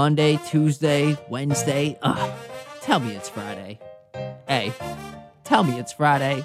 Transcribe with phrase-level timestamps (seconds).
[0.00, 1.98] Monday, Tuesday, Wednesday.
[2.00, 2.32] Ugh,
[2.80, 3.78] tell me it's Friday.
[4.48, 4.72] Hey,
[5.44, 6.42] tell me it's Friday.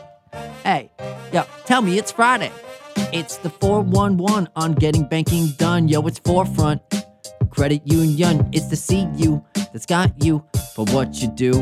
[0.62, 0.92] Hey,
[1.32, 2.52] yo, tell me it's Friday.
[3.14, 5.88] It's the 411 on getting banking done.
[5.88, 6.82] Yo, it's 4Front.
[7.50, 9.42] Credit union, it's the CU
[9.72, 10.44] that's got you
[10.74, 11.54] for what you do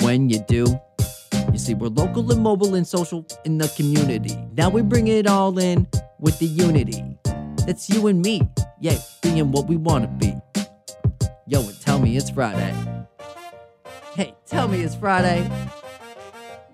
[0.00, 0.64] when you do.
[1.52, 4.38] You see, we're local and mobile and social in the community.
[4.54, 5.86] Now we bring it all in
[6.18, 7.04] with the unity.
[7.66, 8.48] That's you and me,
[8.80, 10.34] yeah, being what we want to be.
[11.48, 12.74] Yo, and tell me it's Friday.
[14.16, 15.48] Hey, tell me it's Friday.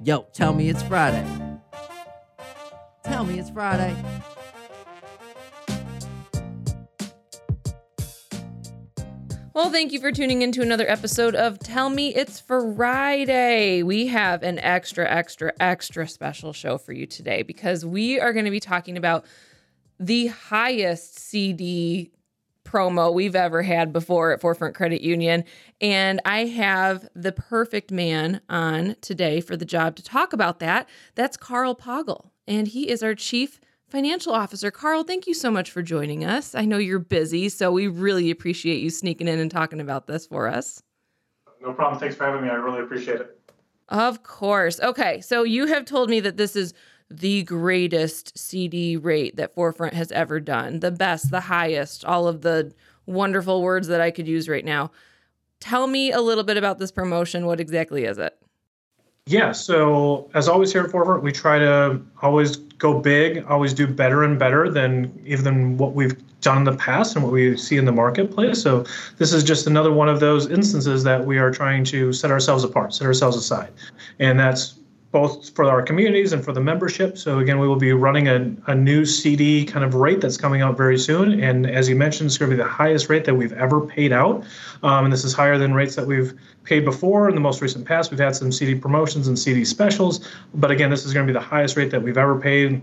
[0.02, 1.26] Yo, tell me it's Friday.
[3.04, 3.94] Tell me it's Friday.
[9.52, 13.82] Well, thank you for tuning in to another episode of Tell Me It's Friday.
[13.82, 18.46] We have an extra, extra, extra special show for you today because we are going
[18.46, 19.26] to be talking about
[20.00, 22.10] the highest CD
[22.72, 25.44] promo we've ever had before at 4Front Credit Union.
[25.80, 30.88] And I have the perfect man on today for the job to talk about that.
[31.14, 34.70] That's Carl Poggle, and he is our chief financial officer.
[34.70, 36.54] Carl, thank you so much for joining us.
[36.54, 40.26] I know you're busy, so we really appreciate you sneaking in and talking about this
[40.26, 40.82] for us.
[41.60, 42.00] No problem.
[42.00, 42.48] Thanks for having me.
[42.48, 43.38] I really appreciate it.
[43.90, 44.80] Of course.
[44.80, 46.72] Okay, so you have told me that this is
[47.18, 52.42] the greatest CD rate that 4Front has ever done, the best, the highest, all of
[52.42, 52.72] the
[53.06, 54.90] wonderful words that I could use right now.
[55.60, 57.46] Tell me a little bit about this promotion.
[57.46, 58.36] What exactly is it?
[59.26, 63.86] Yeah, so as always here at 4Front, we try to always go big, always do
[63.86, 67.76] better and better than even what we've done in the past and what we see
[67.76, 68.60] in the marketplace.
[68.60, 68.84] So
[69.18, 72.64] this is just another one of those instances that we are trying to set ourselves
[72.64, 73.72] apart, set ourselves aside.
[74.18, 74.74] And that's
[75.12, 77.18] both for our communities and for the membership.
[77.18, 80.62] So again, we will be running a, a new CD kind of rate that's coming
[80.62, 81.38] out very soon.
[81.40, 84.12] And as you mentioned, it's going to be the highest rate that we've ever paid
[84.12, 84.44] out.
[84.82, 86.32] Um, and this is higher than rates that we've
[86.64, 88.10] paid before in the most recent past.
[88.10, 91.38] We've had some CD promotions and CD specials, but again, this is going to be
[91.38, 92.82] the highest rate that we've ever paid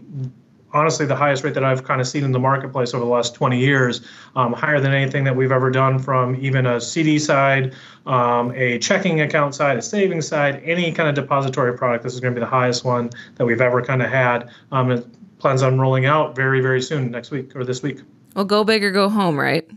[0.74, 3.36] honestly the highest rate that I've kind of seen in the marketplace over the last
[3.36, 4.02] 20 years,
[4.36, 7.74] um, higher than anything that we've ever done from even a CD side,
[8.06, 12.04] um, a checking account side, a savings side, any kind of depository product.
[12.04, 14.50] This is going to be the highest one that we've ever kind of had.
[14.72, 15.06] Um, it
[15.40, 18.02] plans on rolling out very, very soon next week or this week.
[18.36, 19.68] Well, go big or go home, right?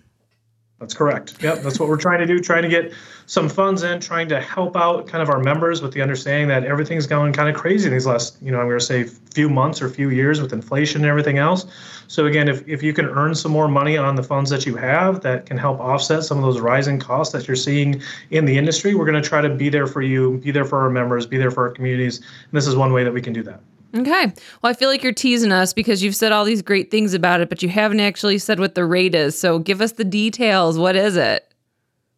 [0.82, 1.40] That's correct.
[1.40, 2.40] Yep, that's what we're trying to do.
[2.40, 2.92] Trying to get
[3.26, 6.64] some funds in, trying to help out kind of our members with the understanding that
[6.64, 9.80] everything's going kind of crazy these last, you know, I'm going to say few months
[9.80, 11.66] or few years with inflation and everything else.
[12.08, 14.74] So again, if if you can earn some more money on the funds that you
[14.74, 18.58] have, that can help offset some of those rising costs that you're seeing in the
[18.58, 18.96] industry.
[18.96, 21.38] We're going to try to be there for you, be there for our members, be
[21.38, 23.60] there for our communities, and this is one way that we can do that.
[23.94, 24.32] Okay.
[24.62, 27.40] Well, I feel like you're teasing us because you've said all these great things about
[27.40, 29.38] it, but you haven't actually said what the rate is.
[29.38, 30.78] So give us the details.
[30.78, 31.51] What is it?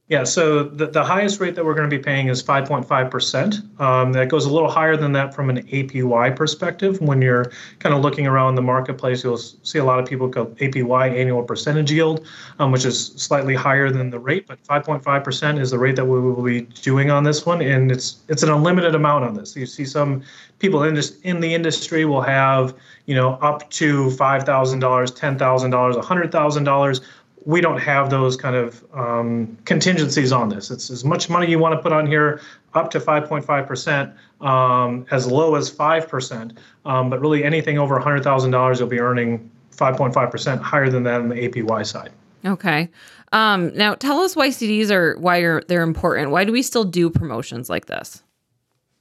[0.08, 3.80] Yeah, so the, the highest rate that we're going to be paying is 5.5%.
[3.80, 7.00] Um, that goes a little higher than that from an APY perspective.
[7.00, 10.46] When you're kind of looking around the marketplace, you'll see a lot of people go
[10.60, 12.26] APY, annual percentage yield,
[12.58, 16.20] um, which is slightly higher than the rate, but 5.5% is the rate that we
[16.20, 17.62] will be doing on this one.
[17.62, 19.56] And it's it's an unlimited amount on this.
[19.56, 20.22] You see some
[20.58, 22.74] people in, this, in the industry will have,
[23.06, 27.00] you know, up to $5,000, $10,000, $100,000
[27.46, 30.70] we don't have those kind of um, contingencies on this.
[30.70, 32.40] It's as much money you want to put on here,
[32.72, 36.56] up to 5.5%, um, as low as 5%.
[36.86, 41.48] Um, but really, anything over $100,000, you'll be earning 5.5% higher than that on the
[41.48, 42.12] APY side.
[42.46, 42.90] Okay.
[43.32, 46.30] Um, now, tell us why CDs are why are they're important.
[46.30, 48.22] Why do we still do promotions like this?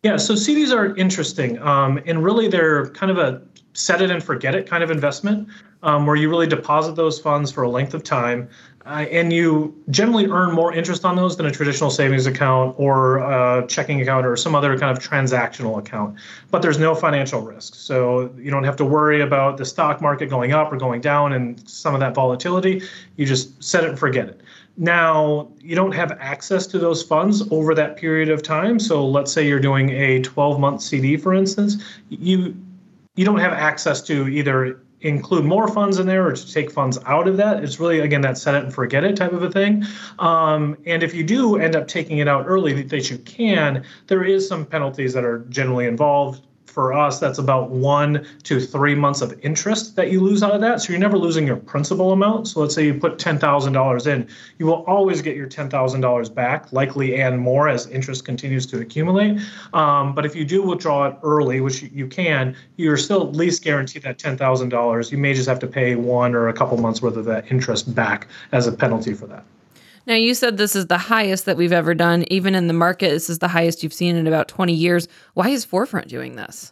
[0.02, 3.42] Yeah, so CDs are interesting, um, and really they're kind of a
[3.74, 5.48] set it and forget it kind of investment
[5.84, 8.50] um, where you really deposit those funds for a length of time.
[8.86, 13.18] Uh, and you generally earn more interest on those than a traditional savings account or
[13.20, 16.18] a checking account or some other kind of transactional account.
[16.52, 17.76] But there's no financial risk.
[17.76, 21.32] So you don't have to worry about the stock market going up or going down
[21.32, 22.82] and some of that volatility.
[23.16, 24.42] You just set it and forget it.
[24.76, 28.80] Now, you don't have access to those funds over that period of time.
[28.80, 32.56] So let's say you're doing a 12 month CD, for instance, you
[33.16, 36.98] you don't have access to either include more funds in there or to take funds
[37.06, 37.64] out of that.
[37.64, 39.84] It's really, again, that set it and forget it type of a thing.
[40.18, 44.24] Um, and if you do end up taking it out early that you can, there
[44.24, 49.22] is some penalties that are generally involved for us, that's about one to three months
[49.22, 50.82] of interest that you lose out of that.
[50.82, 52.48] So you're never losing your principal amount.
[52.48, 54.28] So let's say you put $10,000 in,
[54.58, 59.40] you will always get your $10,000 back, likely and more as interest continues to accumulate.
[59.74, 63.64] Um, but if you do withdraw it early, which you can, you're still at least
[63.64, 65.12] guaranteed that $10,000.
[65.12, 67.94] You may just have to pay one or a couple months worth of that interest
[67.94, 69.46] back as a penalty for that.
[70.06, 72.26] Now, you said this is the highest that we've ever done.
[72.30, 75.08] Even in the market, this is the highest you've seen in about 20 years.
[75.34, 76.72] Why is 4Front doing this?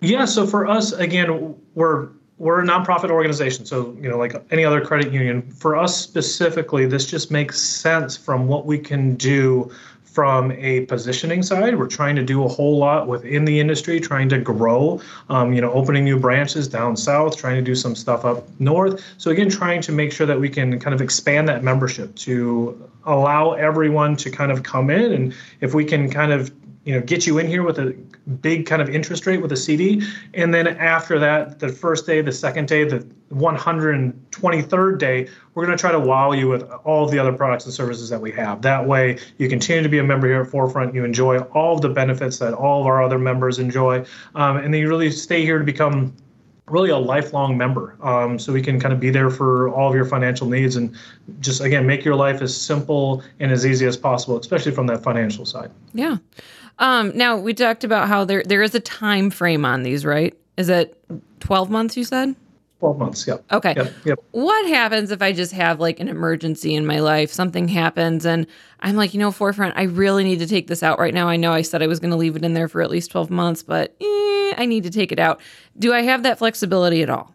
[0.00, 4.64] Yeah, so for us, again, we're we're a nonprofit organization, so you know, like any
[4.64, 5.42] other credit union.
[5.52, 9.70] For us specifically, this just makes sense from what we can do
[10.14, 11.76] from a positioning side.
[11.76, 15.60] We're trying to do a whole lot within the industry, trying to grow, um, you
[15.60, 19.04] know, opening new branches down south, trying to do some stuff up north.
[19.18, 22.80] So again, trying to make sure that we can kind of expand that membership to
[23.06, 26.52] allow everyone to kind of come in, and if we can kind of
[26.84, 27.96] you know get you in here with a
[28.40, 30.02] big kind of interest rate with a CD,
[30.34, 35.76] and then after that, the first day, the second day, the 123rd day, we're going
[35.76, 38.30] to try to wow you with all of the other products and services that we
[38.32, 38.62] have.
[38.62, 40.94] That way, you continue to be a member here at 4Front.
[40.94, 44.04] You enjoy all of the benefits that all of our other members enjoy,
[44.34, 46.14] um, and then you really stay here to become
[46.66, 47.96] really a lifelong member.
[48.02, 50.96] Um, so we can kind of be there for all of your financial needs and
[51.40, 55.02] just again make your life as simple and as easy as possible, especially from that
[55.02, 55.70] financial side.
[55.92, 56.16] Yeah.
[56.78, 60.36] Um, now we talked about how there there is a time frame on these, right?
[60.56, 61.00] Is it
[61.40, 62.34] 12 months you said?
[62.80, 63.42] 12 months, yep.
[63.50, 63.72] Okay.
[63.76, 64.24] Yep, yep.
[64.32, 67.32] What happens if I just have like an emergency in my life?
[67.32, 68.46] Something happens and
[68.80, 71.26] I'm like, you know, 4Front, I really need to take this out right now.
[71.26, 73.10] I know I said I was going to leave it in there for at least
[73.10, 75.40] 12 months, but eh, I need to take it out.
[75.78, 77.34] Do I have that flexibility at all?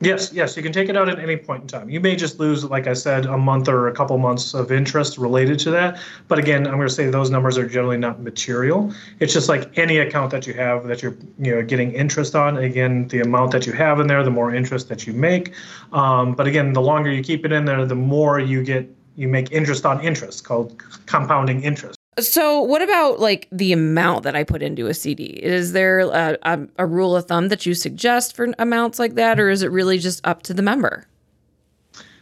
[0.00, 1.90] Yes, yes, you can take it out at any point in time.
[1.90, 5.18] You may just lose, like I said, a month or a couple months of interest
[5.18, 5.98] related to that.
[6.28, 8.94] But again, I'm going to say those numbers are generally not material.
[9.18, 12.58] It's just like any account that you have that you're, you know, getting interest on.
[12.58, 15.52] Again, the amount that you have in there, the more interest that you make.
[15.92, 19.26] Um, but again, the longer you keep it in there, the more you get, you
[19.26, 21.97] make interest on interest, called compounding interest.
[22.20, 25.24] So, what about like the amount that I put into a CD?
[25.24, 29.38] Is there a, a, a, rule of thumb that you suggest for amounts like that,
[29.38, 31.06] or is it really just up to the member?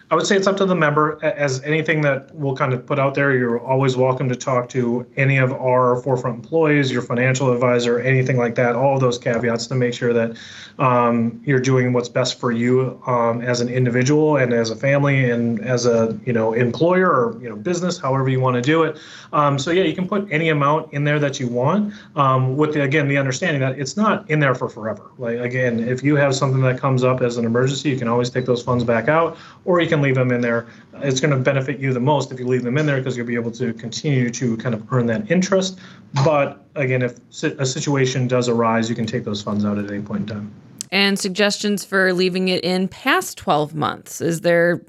[0.08, 1.18] I would say it's up to the member.
[1.24, 5.04] As anything that we'll kind of put out there, you're always welcome to talk to
[5.16, 8.76] any of our 4Front employees, your financial advisor, anything like that.
[8.76, 10.36] All of those caveats to make sure that
[10.78, 15.28] um, you're doing what's best for you um, as an individual and as a family
[15.28, 18.84] and as a you know employer or you know business, however you want to do
[18.84, 18.98] it.
[19.32, 22.74] Um, so yeah, you can put any amount in there that you want, um, with
[22.74, 25.10] the, again the understanding that it's not in there for forever.
[25.18, 28.30] Like again, if you have something that comes up as an emergency, you can always
[28.30, 30.66] take those funds back out, or you can leave them in there.
[30.96, 33.26] It's going to benefit you the most if you leave them in there because you'll
[33.26, 35.78] be able to continue to kind of earn that interest.
[36.24, 40.02] But again, if a situation does arise, you can take those funds out at any
[40.02, 40.54] point in time.
[40.92, 44.20] And suggestions for leaving it in past 12 months.
[44.20, 44.80] Is there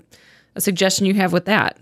[0.56, 1.78] a suggestion you have with that?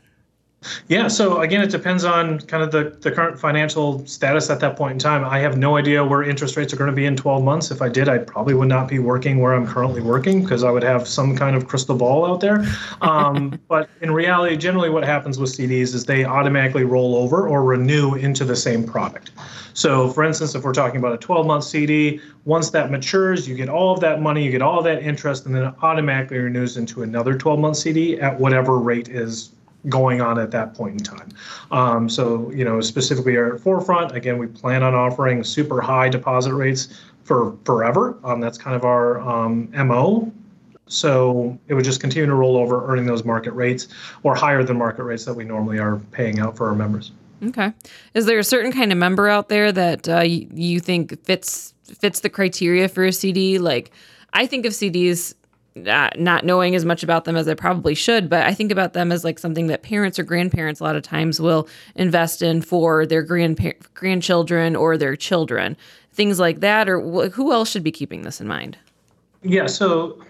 [0.88, 4.76] Yeah, so again, it depends on kind of the, the current financial status at that
[4.76, 5.24] point in time.
[5.24, 7.72] I have no idea where interest rates are going to be in 12 months.
[7.72, 10.72] If I did, I probably would not be working where I'm currently working because I
[10.72, 12.66] would have some kind of crystal ball out there.
[13.02, 17.64] Um, but in reality, generally what happens with CDs is they automatically roll over or
[17.64, 19.32] renew into the same product.
[19.74, 23.56] So, for instance, if we're talking about a 12 month CD, once that matures, you
[23.56, 26.38] get all of that money, you get all of that interest, and then it automatically
[26.38, 29.52] renews into another 12 month CD at whatever rate is
[29.90, 31.30] going on at that point in time.
[31.72, 36.54] Um, so, you know, specifically our 4Front, again, we plan on offering super high deposit
[36.54, 38.18] rates for forever.
[38.24, 40.32] Um, that's kind of our um, MO.
[40.88, 43.88] So it would just continue to roll over, earning those market rates
[44.24, 47.12] or higher than market rates that we normally are paying out for our members.
[47.44, 47.74] Okay.
[48.14, 52.21] Is there a certain kind of member out there that uh, you think fits fits
[52.21, 53.57] the criteria for a CD?
[53.59, 53.92] Like,
[54.33, 55.33] I think of CDs
[55.76, 58.94] not, not knowing as much about them as I probably should, but I think about
[58.94, 62.62] them as like something that parents or grandparents a lot of times will invest in
[62.62, 65.76] for their grandpa- grandchildren or their children,
[66.14, 66.88] things like that.
[66.88, 68.78] Or wh- who else should be keeping this in mind?
[69.44, 70.24] Yeah, so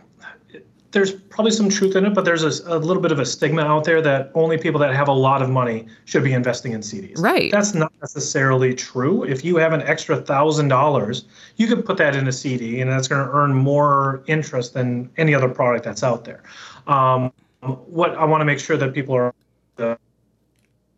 [0.96, 3.62] there's probably some truth in it, but there's a, a, little bit of a stigma
[3.62, 6.80] out there that only people that have a lot of money should be investing in
[6.80, 7.22] CDs.
[7.22, 7.52] Right.
[7.52, 9.25] That's not necessarily true.
[9.25, 11.25] If you have an extra thousand dollars,
[11.58, 15.10] you can put that in a CD, and that's going to earn more interest than
[15.18, 16.44] any other product that's out there.
[16.88, 19.34] Um, what I want to make sure that people are
[19.78, 19.96] uh,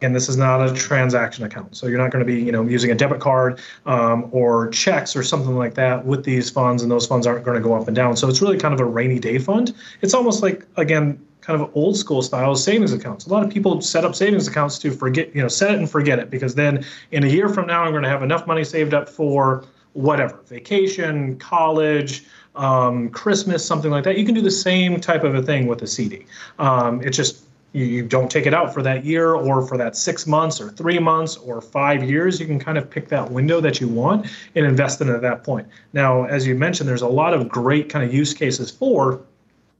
[0.01, 1.75] and this is not a transaction account.
[1.75, 5.15] So you're not going to be you know using a debit card um, or checks
[5.15, 7.87] or something like that with these funds and those funds aren't going to go up
[7.87, 8.15] and down.
[8.15, 9.73] So it's really kind of a rainy day fund.
[10.01, 13.25] It's almost like again kind of old school style savings accounts.
[13.25, 15.89] A lot of people set up savings accounts to forget you know set it and
[15.89, 18.63] forget it because then in a year from now i'm going to have enough money
[18.63, 22.25] saved up for whatever vacation college
[22.55, 24.17] um, christmas something like that.
[24.17, 26.25] You can do the same type of a thing with a cd
[26.59, 27.46] um, it's just
[27.77, 30.69] you, you don't take it out for that year or for that six months or
[30.71, 32.39] three months or five years.
[32.39, 35.21] You can kind of pick that window that you want and invest in it at
[35.21, 35.67] that point.
[35.93, 39.21] Now, as you mentioned, there's a lot of great kind of use cases for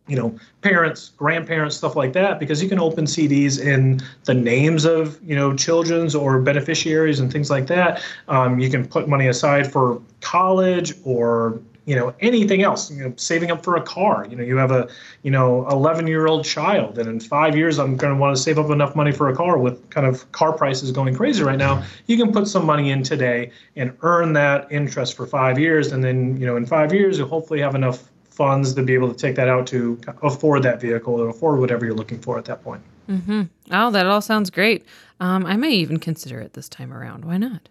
[0.07, 4.85] you know parents grandparents stuff like that because you can open cds in the names
[4.85, 9.27] of you know children's or beneficiaries and things like that um, you can put money
[9.27, 14.27] aside for college or you know anything else you know saving up for a car
[14.29, 14.87] you know you have a
[15.23, 18.41] you know 11 year old child and in five years i'm going to want to
[18.41, 21.57] save up enough money for a car with kind of car prices going crazy right
[21.57, 25.91] now you can put some money in today and earn that interest for five years
[25.93, 29.11] and then you know in five years you'll hopefully have enough funds to be able
[29.11, 32.45] to take that out to afford that vehicle or afford whatever you're looking for at
[32.45, 32.83] that point.
[33.09, 33.43] Mm-hmm.
[33.71, 34.85] Oh, that all sounds great.
[35.19, 37.25] Um, I may even consider it this time around.
[37.25, 37.67] Why not?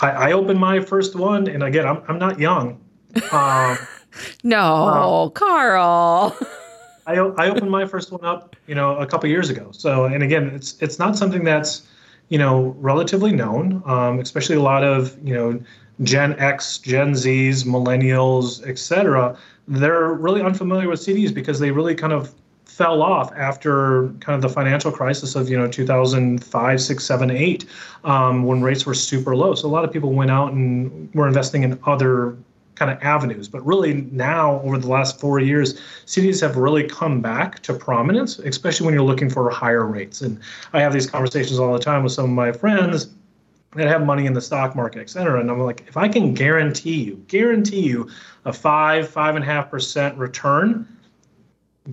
[0.00, 2.80] I, I opened my first one, and again, I'm, I'm not young.
[3.32, 3.78] Um,
[4.44, 6.36] no, uh, Carl.
[7.06, 9.70] I, I opened my first one up, you know, a couple years ago.
[9.72, 11.82] So, and again, it's it's not something that's,
[12.28, 15.60] you know, relatively known, um, especially a lot of you know
[16.02, 19.36] Gen X, Gen Zs, millennials, etc.,
[19.66, 22.34] they're really unfamiliar with CDs because they really kind of
[22.78, 27.66] fell off after kind of the financial crisis of you know 2005 6 7 8
[28.04, 29.56] um, when rates were super low.
[29.56, 32.36] So a lot of people went out and were investing in other
[32.76, 33.48] kind of avenues.
[33.48, 38.38] But really now over the last four years CDs have really come back to prominence
[38.38, 40.20] especially when you're looking for higher rates.
[40.20, 40.38] And
[40.72, 43.08] i have these conversations all the time with some of my friends
[43.74, 45.40] that have money in the stock market, et cetera.
[45.40, 48.08] And I'm like, if I can guarantee you, guarantee you
[48.44, 50.86] a five, five and a half percent return,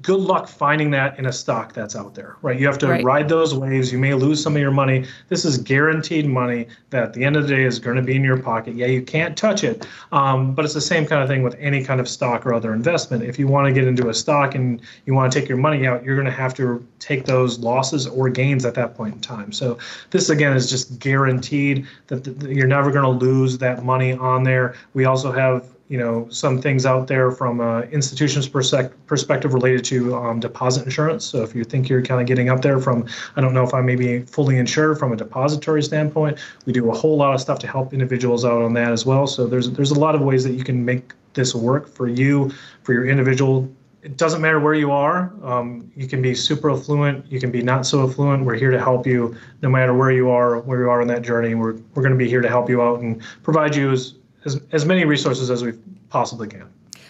[0.01, 2.59] good luck finding that in a stock that's out there, right?
[2.59, 3.03] You have to right.
[3.03, 3.91] ride those waves.
[3.91, 5.05] You may lose some of your money.
[5.29, 8.15] This is guaranteed money that at the end of the day is going to be
[8.15, 8.75] in your pocket.
[8.75, 11.83] Yeah, you can't touch it, um, but it's the same kind of thing with any
[11.83, 13.23] kind of stock or other investment.
[13.23, 15.87] If you want to get into a stock and you want to take your money
[15.87, 19.21] out, you're going to have to take those losses or gains at that point in
[19.21, 19.51] time.
[19.51, 19.77] So
[20.09, 24.75] this again is just guaranteed that you're never going to lose that money on there.
[24.93, 30.15] We also have you know some things out there from uh, institutions perspective related to
[30.15, 31.25] um, deposit insurance.
[31.25, 33.73] So if you think you're kind of getting up there from, I don't know if
[33.73, 37.41] I may be fully insured from a depository standpoint, we do a whole lot of
[37.41, 39.27] stuff to help individuals out on that as well.
[39.27, 42.51] So there's there's a lot of ways that you can make this work for you,
[42.83, 43.69] for your individual.
[44.01, 45.33] It doesn't matter where you are.
[45.43, 47.25] Um, you can be super affluent.
[47.31, 48.45] You can be not so affluent.
[48.45, 51.23] We're here to help you, no matter where you are, where you are in that
[51.23, 51.55] journey.
[51.55, 54.15] We're we're going to be here to help you out and provide you as
[54.45, 55.73] as, as many resources as we
[56.09, 56.67] possibly can.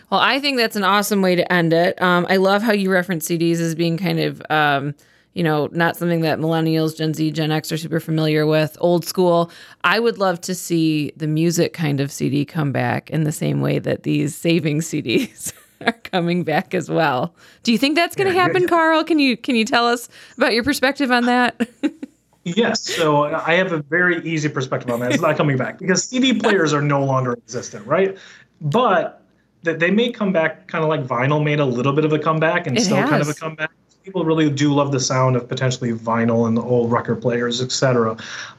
[0.09, 1.99] Well, I think that's an awesome way to end it.
[2.01, 4.93] Um, I love how you reference CDs as being kind of, um,
[5.33, 9.03] you know, not something that millennials, Gen Z, Gen X are super familiar with, old
[9.03, 9.51] school.
[9.83, 13.61] I would love to see the music kind of CD come back in the same
[13.61, 15.51] way that these saving CDs
[15.85, 17.35] are coming back as well.
[17.63, 18.69] Do you think that's going to yeah, happen, yeah.
[18.69, 19.03] Carl?
[19.03, 21.67] Can you can you tell us about your perspective on that?
[22.45, 25.11] Yes, so I have a very easy perspective on that.
[25.11, 28.15] It's not coming back because CD players are no longer existent, right?
[28.61, 29.23] But
[29.63, 32.19] that they may come back kind of like vinyl made a little bit of a
[32.19, 33.09] comeback and it still has.
[33.09, 33.71] kind of a comeback.
[34.03, 38.15] People really do love the sound of potentially vinyl and the old record players, etc.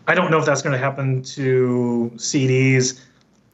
[0.09, 3.01] I don't know if that's going to happen to CDs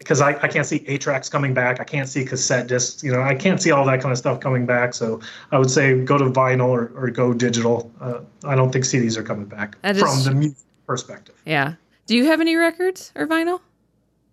[0.03, 1.81] because I, I can't see eight tracks coming back.
[1.81, 3.03] I can't see cassette discs.
[3.03, 4.95] You know, I can't see all that kind of stuff coming back.
[4.95, 7.91] So I would say go to vinyl or, or go digital.
[8.01, 11.41] Uh, I don't think CDs are coming back that from is, the music perspective.
[11.47, 11.75] Yeah.
[12.07, 13.61] Do you have any records or vinyl?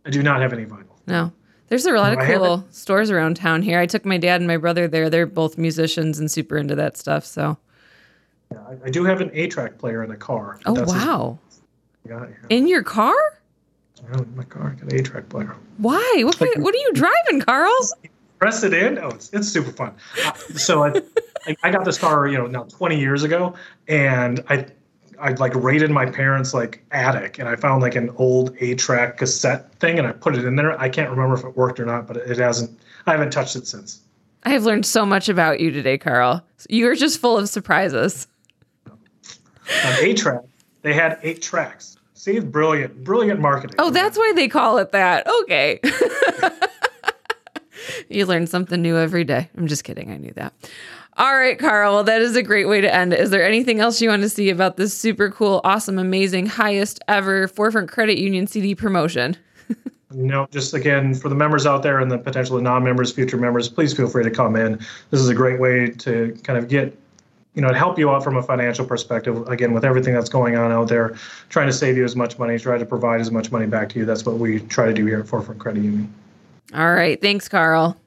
[0.05, 0.85] I do not have any vinyl.
[1.07, 1.31] No.
[1.67, 3.79] There's a lot no, of cool stores around town here.
[3.79, 5.09] I took my dad and my brother there.
[5.09, 7.25] They're both musicians and super into that stuff.
[7.25, 7.57] So.
[8.51, 10.59] Yeah, I, I do have an eight-track player in a car.
[10.65, 11.37] Oh wow!
[12.07, 12.25] Yeah.
[12.49, 13.13] In your car?
[14.35, 14.71] My car.
[14.71, 15.55] I got an eight track player.
[15.77, 16.21] Why?
[16.23, 17.71] What, like, what are you driving, Carl?
[18.39, 18.97] Press it in.
[18.97, 19.93] Oh, it's, it's super fun.
[20.25, 20.93] Uh, so I,
[21.63, 23.53] I got this car, you know, now 20 years ago,
[23.87, 24.65] and I
[25.21, 29.73] I like raided my parents' like attic, and I found like an old eight-track cassette
[29.75, 30.79] thing, and I put it in there.
[30.79, 32.79] I can't remember if it worked or not, but it hasn't.
[33.05, 34.01] I haven't touched it since.
[34.43, 36.43] I have learned so much about you today, Carl.
[36.69, 38.27] You're just full of surprises.
[39.85, 40.41] On eight track,
[40.81, 41.97] they had eight tracks.
[42.19, 43.77] See, brilliant, brilliant marketing.
[43.79, 45.25] Oh, that's why they call it that.
[45.43, 45.79] Okay.
[48.09, 49.49] you learn something new every day.
[49.55, 50.11] I'm just kidding.
[50.11, 50.53] I knew that.
[51.15, 51.93] All right, Carl.
[51.93, 53.13] Well, that is a great way to end.
[53.13, 56.99] Is there anything else you want to see about this super cool, awesome, amazing, highest
[57.07, 59.37] ever 4Front Credit Union CD promotion?
[60.11, 63.93] no, just again for the members out there and the potential non-members, future members, please
[63.93, 64.73] feel free to come in.
[65.09, 66.97] This is a great way to kind of get
[67.59, 70.55] you know, to help you out from a financial perspective, again, with everything that's going
[70.55, 71.17] on out there,
[71.49, 73.99] trying to save you as much money, try to provide as much money back to
[73.99, 74.05] you.
[74.05, 76.13] That's what we try to do here at 4Front Credit Union.
[76.73, 77.21] All right.
[77.21, 77.97] Thanks, Carl.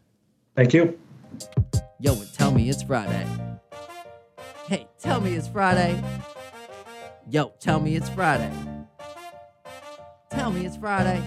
[0.56, 0.98] Thank you.
[2.00, 3.26] Yo, tell me it's Friday.
[4.68, 6.02] Hey, tell me it's Friday.
[7.28, 8.50] Yo, tell me it's Friday.
[10.30, 11.22] Tell me it's Friday.